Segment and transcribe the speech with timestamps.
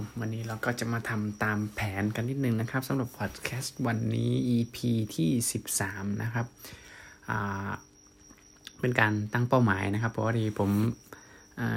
[0.00, 4.76] ผมวันนี้เราก็จะมาทำตามแผนกันนิดนึงนะครับสำหรับพอดแคสต์วันนี้ EP
[5.14, 5.30] ที่
[5.74, 6.46] 13 นะครับ
[8.80, 10.70] เป็นการตั้งเป้าหมายนะครับ เพราะว่าดีผม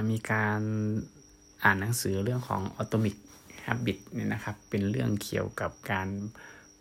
[0.10, 0.62] มีการ
[1.64, 3.16] อ่านหนังสือเรื่องของ Atomic
[3.66, 6.08] Habit เนี่ยนะครับ เป็นเรื่องเกี่ยวกับการ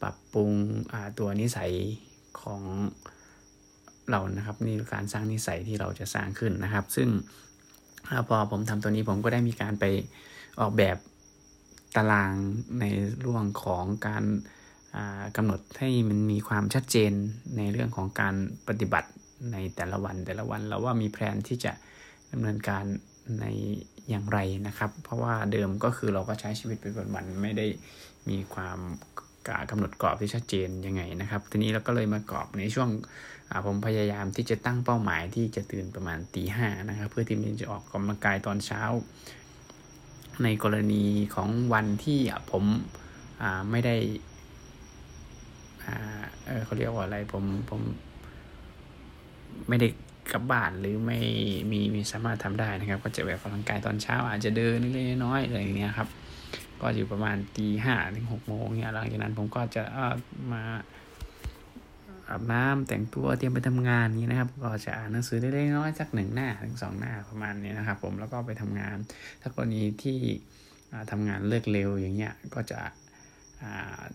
[0.01, 0.51] ปรับปรุง
[1.19, 1.73] ตัวนิสัย
[2.43, 2.63] ของ
[4.11, 7.09] เรานะครับ นี่การสร้างนิสัยที่เราจะสร้างขึ้นนะครับ ซึ่ง
[8.29, 9.85] พอผมทำตัวนี้ผมก็ได้มีการไป
[10.63, 10.99] ออกแบบ
[11.97, 12.33] ตาราง
[12.81, 12.85] ใน
[13.21, 14.25] เรื่องของการ
[15.37, 17.13] กำหนดให้มันมีความชัดเจน
[17.57, 18.35] ในเรื่องของการ
[18.69, 19.11] ปฏิบัติ
[19.53, 21.73] ในแต่ละวันแต่ละวันเราว่ามีแผนที่จะ
[22.33, 22.85] ดำเนินการ
[23.41, 23.47] ใน
[24.09, 27.67] อย่างไรนะครับ เพราะว่าเดิมก็คือเราก็ใช้ชีวิตเป็นวันๆไม่ได้
[28.29, 28.79] มีความ
[29.71, 32.89] กำหนดกรอบที่ชัดเจนยังไงนะครับ ทีนี้เราก็เลยมากรอบในช่วง
[33.67, 38.83] ผมพยายามที่จะตั้งเป้าหมายที่จะตื่นประมาณตีห้านะครับ เพื่อที่มันจะออกกำลังกายตอนเช้า
[40.45, 41.05] ในกรณี
[41.35, 42.65] ของวันที่ผม
[43.71, 43.97] ไม่ได้
[46.45, 47.81] เเขาเรียกว่าอะไรผมผม
[49.69, 49.89] ไม่ได้
[50.33, 51.19] กลับบ้านหรือไม่
[51.73, 56.09] มีมีสามารถทำได้นะครับ ก็จะแบบกำลังกายตอนเช้า อาจจะเดินเล็กน้อยอะไรอย่างเงี้ยครับ
[56.81, 59.83] ก็อยู่ประมาณตีห้าถึงหกโมงเนี่ยหลังจากนั้นผมก็จะ
[60.53, 60.63] มา
[62.31, 68.97] อาบน้ำแต่งตัวเตรียมไปทำงานนี้นะครับ ก็จะอ่านหนังสือเล็กน้อยสักหนึ่งหน้าถึงสองหน้าประมาณนี้นะครับ ผมแล้วก็ไปทำงาน
[69.41, 70.19] ถ้ากรณีที่
[71.11, 72.81] ทำงานเลิกเร็วอย่างเงี้ยก็จะ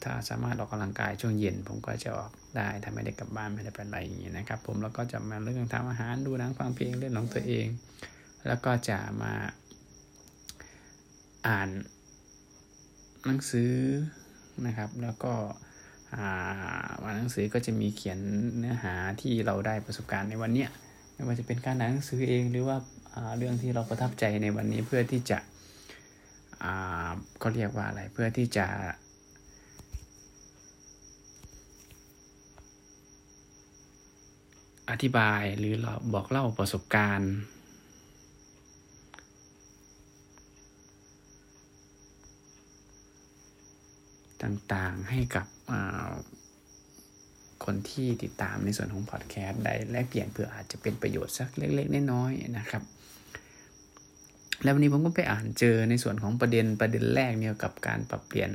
[0.04, 7.68] ถ้าสามารถออกกำลังกายช่วงเย็น ผมก็จะออกได้ถ้าไม่ได้กลับบ้านไม่ได้เป็นไรอย่างนี้ยนะครับ ผมแล้วก็จะมาเรื่องทำอาหารดูหนังฟังเพลงเล่นของตัวเอง
[8.48, 9.34] แล้วก็จะมา
[11.48, 11.70] อ่าน
[13.26, 13.74] หนังสือ
[14.66, 15.34] นะครับ แล้วก็
[16.18, 18.20] อ่านหนังสือก็จะมีเขียน
[18.58, 20.70] เนื้อหาที่เราได้ประสบการณ์ในวันเนี้ย
[21.14, 22.78] ไม่ว่าจะเป็นการอ่านหนังสือเองหรือว่า
[23.38, 25.38] เรื่องที่เราประทับใจในวันนี้เพื่อที่จะ
[27.42, 28.68] ก็เรียกว่าอะไรเพื่อที่จะ
[34.90, 35.74] อธิบายหรือ
[36.14, 37.34] บอกเล่าประสบการณ์
[44.46, 45.48] ต่างๆ ให้กับ
[47.66, 52.84] คนที่ติดตามในส่วนของพอดแคสต์ได้แลกเปลี่ยนเพื่ออาจจะเป็นประโยชน์สักเล็กๆน้อยๆนะครับ
[54.64, 58.52] แล้ววันนี้ผมก็ไปอ่านเจอในส่วนของประเด็นประเด็นแรกเนี่ยกับการปรับเปลี่ยน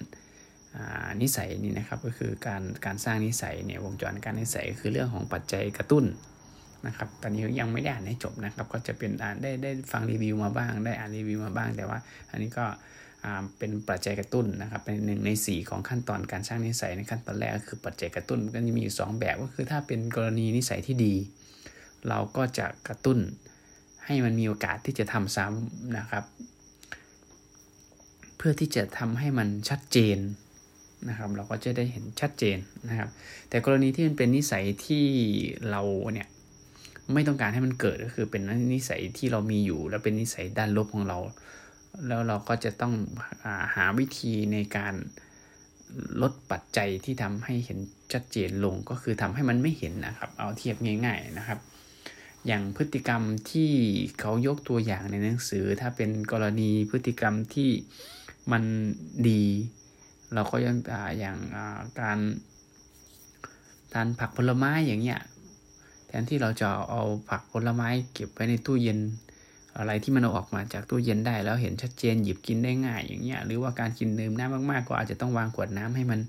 [1.22, 6.04] นิสัยนี่นะครับก็คือการการสร้างนิสัยเนี่ยวงจรการนิสัยคือเรื่องของปัจจัยกระตุ้น
[6.86, 11.98] นะครับตอนนี้ยังไม่ได้อ่านให้จบนะครับ ก็จะเป็นอ่านได้ได้ฟังรีวิวมาบ้าง ได้อ่านรีวิวมาบ้าง แต่ว่า
[12.30, 12.66] อันนี้ก็
[13.58, 21.14] เป็นปัจจัยกระตุ้นนะครับเป็นหนึ่งใน 4 ของขั้นตอนการสร้างนิสัยในขั้นตอนแรกก็คือปัจจัยกระตุ้นก็จะมีอยู่ 2 แบบก็คือถ้าเป็นกรณีนิสัยที่ดี
[22.08, 23.18] เราก็จะกระตุ้น
[24.04, 26.24] ให้มันมีโอกาสที่จะทำซ้ำนะครับ
[28.36, 30.18] เพื่อที่จะทำให้มันชัดเจน
[31.08, 32.58] นะครับ เราก็จะได้เห็นชัดเจน
[32.88, 33.08] นะครับ
[33.48, 35.04] แต่กรณีที่มันเป็นนิสัยที่
[35.70, 35.82] เรา
[36.12, 36.28] เนี่ย
[37.14, 38.42] ไม่ต้องการให้มันเกิดก็คือเป็น
[38.74, 41.18] นิสัยที่เรามีอยู่ แล้วเป็นนิสัยด้านลบของเรา
[42.06, 42.94] แล้วเราก็จะต้อง
[43.44, 44.94] อหาวิธีในการ
[46.22, 47.78] ลดปัจจัยที่ทำให้เห็น
[48.12, 51.58] ชัดเจนลงก็คือทำให้มันไม่เห็นนะครับ เอาเทียบง่าย ๆนะครับ
[52.46, 53.70] อย่างพฤติกรรมที่
[54.20, 57.70] เขายกตัวอย่างในหนังสือ ถ้าเป็นกรณีพฤติกรรมที่
[58.52, 58.62] มัน
[59.28, 59.44] ดี
[60.34, 60.76] เราก็ยัง
[61.18, 61.38] อย่าง
[62.00, 62.18] การ
[63.92, 65.20] ทานผักผลไม้อย่างเงี้ย
[66.06, 68.98] แทนที่เราจะเอาผักผลไม้เก็บไว้ในตู้เย็น
[69.80, 76.20] อะไรที่มันเอาออกมาจากตู้เย็นได้ แล้วเห็นชัดเจนหยิบกินได้ง่ายอย่างเงี้ยหรือว่าการกินดื่มน้ำมากๆ ก็อาจจะต้องวางขวดน้ำให้มัน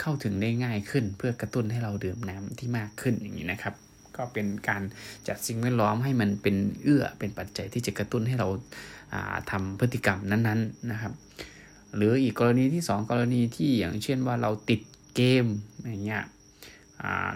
[0.00, 3.74] เข้าถึงได้ง่ายขึ้น เพื่อกระตุ้นให้เราดื่มน้ำที่มากขึ้นอย่างนี้นะครับ
[4.16, 4.82] ก็เป็นการ
[5.28, 8.48] จัดสิ่งแวดล้อมให้มันเป็นเอื้อเป็นปัจจัยที่จะกระตุ้นให้เรา
[9.50, 11.12] ทำพฤติกรรมนั้นๆนะครับ
[11.96, 14.80] หรืออีกกรณีที่ 2 กรณีที่อย่างเช่นว่าเราติด
[15.16, 15.46] เกม
[15.88, 16.22] อย่างเงี้ย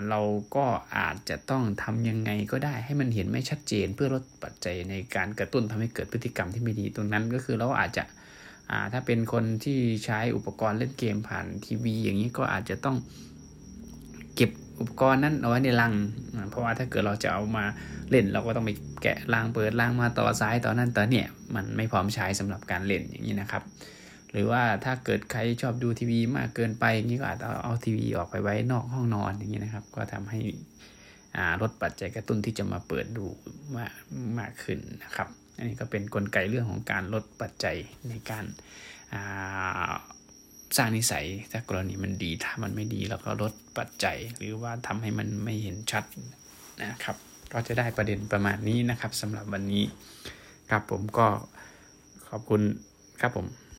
[0.09, 0.21] เรา
[0.57, 8.05] ก็อาจจะต้องทำยังไงก็ได้ให้มันเห็นไม่ชัดเจน เพื่อลดปัจจัยในการกระตุ้นทำให้เกิดพฤติกรรมที่ไม่ดีตรงนั้นก็คือเราอาจจะ
[8.93, 12.97] ถ้าเป็นคนที่ใช้อุปกรณ์เล่นเกมผ่านทีวี อย่างนี้ก็อาจจะต้อง
[14.37, 14.51] เก็บ
[14.81, 15.93] อุปกรณ์นั้นเอาไว้ในลัง
[16.51, 17.65] เพราะว่าถ้าเกิดเราจะเอามา
[18.11, 18.71] เล่น เราก็ต้องไป
[19.03, 23.63] แกะลังเปิดลังมาต่อซ้ายต่อนั่นต่อเนี่ยมันไม่พร้อมใช้สำหรับการเล่นอย่างนี้นะครับ
[24.33, 30.41] หรือว่าถ้าเกิดใครชอบดูทีวีมากเกินไปอย่างนี้ก็อาจจะเอาทีวีออกไปไว้นอกห้องนอนอย่างนี้นะครับ ก็ทำให้
[31.63, 33.27] ลดปัจจัยกระตุ้นที่จะมาเปิดดู
[33.77, 33.93] มาก
[34.39, 37.77] มากขึ้นนะครับ อันนี้ก็เป็นนกลไกเรื่องของการลดปัจจัย
[38.09, 38.45] ในการ
[40.77, 46.05] สร้างนิสัยถ้ากรณีมันดีถ้ามันไม่ดีเราก็ลดปัจจัย หรือว่าทำให้มันไม่เห็นชัด
[46.83, 47.17] นะครับ
[47.53, 49.85] ก็จะได้ประเด็นประมาณนี้นะครับสำหรับวันนี้
[50.71, 51.27] ครับผมก็
[52.29, 52.63] ขอบคุณ
[53.21, 53.47] ครับผม